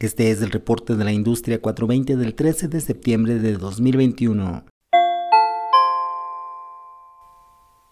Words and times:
Este 0.00 0.30
es 0.30 0.40
el 0.42 0.52
reporte 0.52 0.94
de 0.94 1.04
la 1.04 1.10
industria 1.10 1.60
420 1.60 2.16
del 2.16 2.36
13 2.36 2.68
de 2.68 2.80
septiembre 2.80 3.40
de 3.40 3.54
2021. 3.54 4.64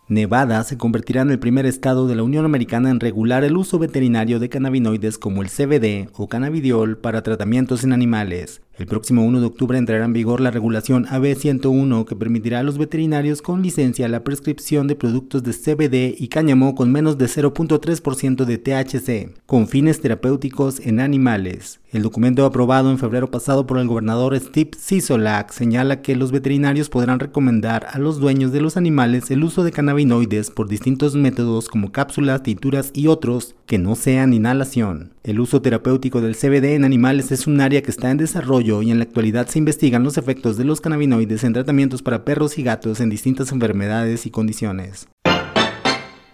Nevada 0.06 0.62
se 0.62 0.78
convertirá 0.78 1.22
en 1.22 1.32
el 1.32 1.40
primer 1.40 1.66
estado 1.66 2.06
de 2.06 2.14
la 2.14 2.22
Unión 2.22 2.44
Americana 2.44 2.90
en 2.90 3.00
regular 3.00 3.42
el 3.42 3.56
uso 3.56 3.80
veterinario 3.80 4.38
de 4.38 4.48
cannabinoides 4.48 5.18
como 5.18 5.42
el 5.42 5.48
CBD 5.48 6.08
o 6.16 6.28
cannabidiol 6.28 6.96
para 6.96 7.24
tratamientos 7.24 7.82
en 7.82 7.92
animales. 7.92 8.62
El 8.78 8.86
próximo 8.86 9.24
1 9.24 9.40
de 9.40 9.46
octubre 9.46 9.78
entrará 9.78 10.04
en 10.04 10.12
vigor 10.12 10.42
la 10.42 10.50
regulación 10.50 11.06
AB101 11.06 12.04
que 12.04 12.14
permitirá 12.14 12.58
a 12.58 12.62
los 12.62 12.76
veterinarios 12.76 13.40
con 13.40 13.62
licencia 13.62 14.06
la 14.06 14.22
prescripción 14.22 14.86
de 14.86 14.96
productos 14.96 15.42
de 15.42 15.52
CBD 15.52 16.14
y 16.18 16.28
cáñamo 16.28 16.74
con 16.74 16.92
menos 16.92 17.16
de 17.16 17.24
0.3% 17.24 18.44
de 18.44 18.58
THC, 18.58 19.34
con 19.46 19.66
fines 19.66 20.02
terapéuticos 20.02 20.80
en 20.80 21.00
animales. 21.00 21.80
El 21.90 22.02
documento 22.02 22.44
aprobado 22.44 22.90
en 22.90 22.98
febrero 22.98 23.30
pasado 23.30 23.66
por 23.66 23.78
el 23.78 23.86
gobernador 23.86 24.38
Steve 24.38 24.72
Sisolak 24.76 25.52
señala 25.52 26.02
que 26.02 26.14
los 26.14 26.30
veterinarios 26.30 26.90
podrán 26.90 27.18
recomendar 27.18 27.86
a 27.90 27.98
los 27.98 28.20
dueños 28.20 28.52
de 28.52 28.60
los 28.60 28.76
animales 28.76 29.30
el 29.30 29.42
uso 29.42 29.64
de 29.64 29.72
cannabinoides 29.72 30.50
por 30.50 30.68
distintos 30.68 31.14
métodos 31.14 31.68
como 31.68 31.92
cápsulas, 31.92 32.42
tinturas 32.42 32.90
y 32.92 33.06
otros 33.06 33.54
que 33.64 33.78
no 33.78 33.94
sean 33.94 34.34
inhalación. 34.34 35.12
El 35.24 35.40
uso 35.40 35.62
terapéutico 35.62 36.20
del 36.20 36.36
CBD 36.36 36.74
en 36.74 36.84
animales 36.84 37.32
es 37.32 37.46
un 37.46 37.60
área 37.60 37.82
que 37.82 37.90
está 37.90 38.10
en 38.10 38.18
desarrollo 38.18 38.65
y 38.66 38.90
en 38.90 38.98
la 38.98 39.04
actualidad 39.04 39.46
se 39.46 39.60
investigan 39.60 40.02
los 40.02 40.18
efectos 40.18 40.56
de 40.56 40.64
los 40.64 40.80
cannabinoides 40.80 41.44
en 41.44 41.52
tratamientos 41.52 42.02
para 42.02 42.24
perros 42.24 42.58
y 42.58 42.64
gatos 42.64 42.98
en 43.00 43.10
distintas 43.10 43.52
enfermedades 43.52 44.26
y 44.26 44.30
condiciones. 44.30 45.06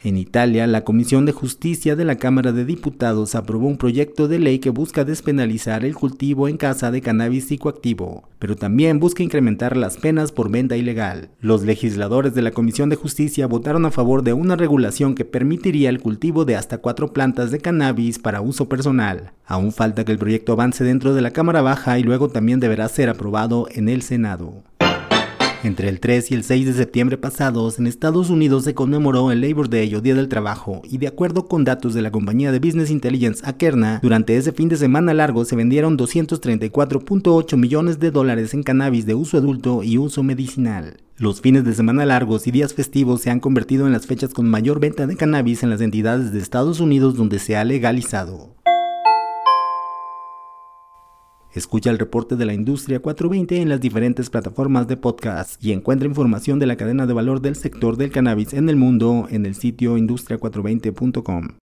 En 0.05 0.16
Italia, 0.16 0.66
la 0.66 0.83
Comisión 0.83 1.27
de 1.27 1.33
Justicia 1.33 1.95
de 1.95 2.05
la 2.05 2.16
Cámara 2.16 2.51
de 2.51 2.65
Diputados 2.65 3.37
aprobó 3.37 3.69
un 3.69 3.77
proyecto 3.77 4.27
de 4.27 4.41
ley 4.41 4.59
que 4.59 4.70
busca 4.70 5.05
despenalizar 5.05 5.84
el 5.84 5.95
cultivo 5.95 6.48
en 6.48 6.56
casa 6.56 6.91
de 6.91 7.01
cannabis 7.01 7.47
psicoactivo, 7.47 8.28
pero 8.41 8.56
también 8.56 8.98
busca 8.98 9.23
incrementar 9.23 9.77
las 9.77 9.98
penas 9.98 10.33
por 10.33 10.50
venta 10.50 10.77
ilegal. 10.77 11.28
Los 11.41 11.62
legisladores 11.62 12.34
de 12.34 12.42
la 12.42 12.50
Comisión 12.50 12.89
de 12.89 12.97
Justicia 12.97 13.47
votaron 13.47 13.86
a 13.86 13.92
favor 13.92 14.25
de 14.25 14.33
una 14.33 14.56
regulación 14.56 15.14
que 15.14 15.25
permitiría 15.25 15.89
el 15.89 16.00
cultivo 16.00 16.45
de 16.45 16.56
hasta 16.56 16.78
cuatro 16.78 17.12
plantas 17.12 17.53
de 17.53 17.61
cannabis 17.61 18.19
para 18.19 18.41
uso 18.41 18.69
personal. 18.69 19.30
Aún 19.47 19.70
falta 19.70 20.05
que 20.05 20.11
el 20.11 20.19
proyecto 20.19 20.55
avance 20.55 20.83
dentro 20.83 21.14
de 21.14 21.23
la 21.23 21.30
Cámara 21.30 21.62
Baja 21.62 22.00
y 22.00 22.03
luego 22.03 22.28
también 22.28 22.58
deberá 22.58 22.89
ser 22.89 23.08
aprobado 23.08 23.69
en 23.70 23.89
el 23.89 24.03
Senado. 24.03 24.64
Entre 25.64 25.88
el 25.88 26.00
3 26.00 26.32
y 26.32 26.34
el 26.34 26.42
6 26.42 26.66
de 26.66 26.72
septiembre 26.72 27.16
pasados, 27.16 27.78
en 27.78 27.86
Estados 27.86 28.30
Unidos 28.30 28.64
se 28.64 28.74
conmemoró 28.74 29.30
el 29.30 29.42
Labor 29.42 29.70
Day 29.70 29.94
o 29.94 30.00
Día 30.00 30.16
del 30.16 30.28
Trabajo, 30.28 30.82
y 30.91 30.98
de 30.98 31.06
acuerdo 31.06 31.46
con 31.46 31.62
datos 31.62 31.94
de 31.94 32.02
la 32.02 32.10
compañía 32.10 32.50
de 32.50 32.58
Business 32.58 32.91
Intelligence 32.91 33.42
Akerna, 33.46 34.00
durante 34.02 34.36
ese 34.36 34.50
fin 34.50 34.68
de 34.68 34.77
semana 34.77 35.14
largo 35.14 35.44
se 35.44 35.55
vendieron 35.55 35.96
234.8 35.96 37.56
millones 37.56 38.00
de 38.00 38.10
dólares 38.10 38.55
en 38.55 38.64
cannabis 38.64 39.06
de 39.06 39.14
uso 39.14 39.38
adulto 39.38 39.84
y 39.84 39.98
uso 39.98 40.24
medicinal. 40.24 40.96
Los 41.16 41.40
fines 41.40 41.64
de 41.64 41.74
semana 41.74 42.06
largos 42.06 42.48
y 42.48 42.50
días 42.50 42.74
festivos 42.74 43.20
se 43.20 43.30
han 43.30 43.38
convertido 43.38 43.86
en 43.86 43.92
las 43.92 44.08
fechas 44.08 44.34
con 44.34 44.50
mayor 44.50 44.80
venta 44.80 45.06
de 45.06 45.14
cannabis 45.14 45.62
en 45.62 45.70
las 45.70 45.80
entidades 45.80 46.33
de 46.33 46.40
Estados 46.40 46.80
Unidos 46.80 47.14
donde 47.14 47.38
se 47.38 47.55
ha 47.56 47.64
legalizado. 47.64 48.56
Escucha 51.55 51.91
el 51.91 51.98
reporte 51.98 52.36
de 52.36 52.47
la 52.47 52.55
industria 52.55 53.00
420 53.00 53.61
en 53.61 53.69
las 53.69 53.81
diferentes 53.81 54.31
plataformas 54.31 54.89
de 54.89 54.97
podcast 54.97 55.62
y 55.62 55.72
encuentra 55.72 56.08
información 56.08 56.58
de 56.58 56.67
la 56.67 56.77
cadena 56.77 57.06
de 57.06 57.12
valor 57.12 57.42
del 57.42 57.56
sector 57.56 57.98
del 57.98 58.11
cannabis 58.11 58.55
en 58.55 58.70
el 58.70 58.77
mundo 58.77 59.27
en 59.31 59.45
el 59.45 59.55
sitio 59.55 59.98
industria420.com. 59.98 61.61